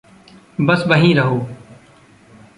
[0.61, 1.49] बस वहीं रहो।